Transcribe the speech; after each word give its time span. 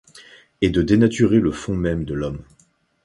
Et 0.61 0.71
de 0.71 0.81
dénaturer 0.81 1.39
le 1.39 1.51
fond 1.51 1.75
même 1.75 2.05
de 2.05 2.15
l'homme 2.15 2.43